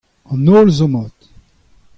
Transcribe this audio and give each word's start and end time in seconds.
An 0.31 0.45
holl 0.51 0.69
zo 0.77 0.87
mat. 0.93 1.17